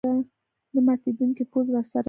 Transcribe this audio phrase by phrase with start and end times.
[0.73, 1.99] نه ماتېدونکی پوځ راسره دی.